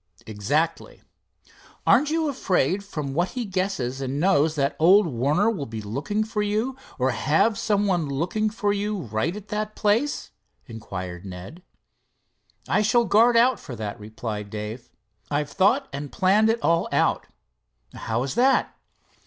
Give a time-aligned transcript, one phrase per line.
[0.25, 1.03] "Exactly."
[1.85, 6.23] "Aren't you afraid from what he guesses and knows, that old Warner will be looking
[6.23, 10.31] for you, or have some one looking for you right at that place?"
[10.65, 11.61] inquired Ned.
[12.67, 14.89] "I shall guard out for that," replied Dave.
[15.29, 17.27] "I've thought and planned it all out."
[17.93, 18.75] "How is that?"